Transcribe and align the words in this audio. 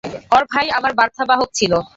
ওর 0.31 0.43
ভাই 0.51 0.67
আমার 0.77 0.91
বার্তাবাহক 0.99 1.49
ছিল। 1.53 1.73